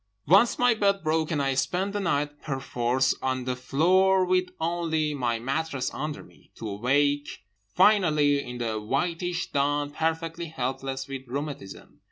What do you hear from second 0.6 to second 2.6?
bed broke, and I spent the night